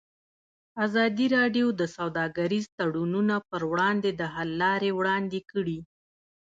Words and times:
ازادي 0.85 1.25
راډیو 1.37 1.67
د 1.79 1.81
سوداګریز 1.95 2.65
تړونونه 2.79 3.35
پر 3.49 3.61
وړاندې 3.71 4.09
د 4.19 4.21
حل 4.33 4.49
لارې 4.63 4.89
وړاندې 4.99 5.39
کړي. 5.51 5.79